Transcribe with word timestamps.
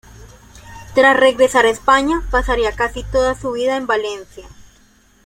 Tras 0.95 1.15
regresar 1.19 1.67
a 1.67 1.69
España, 1.69 2.23
pasaría 2.31 2.71
casi 2.75 3.03
toda 3.03 3.35
su 3.35 3.51
vida 3.51 3.77
en 3.77 3.85
Valencia. 3.85 4.47